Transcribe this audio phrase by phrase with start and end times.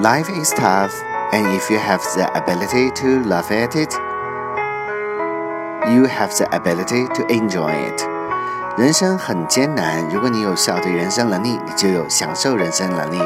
[0.00, 0.94] Life is tough,
[1.30, 3.92] and if you have the ability to laugh at it,
[5.92, 8.02] you have the ability to enjoy it.
[8.78, 13.18] 人生很艰难，如果你有笑对人生能力，你就有享受人生能力。